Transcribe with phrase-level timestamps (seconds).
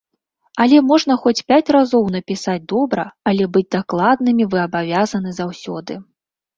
[0.63, 6.05] Але можна хоць пяць разоў напісаць добра, але быць дакладнымі вы абавязаны заўсёды.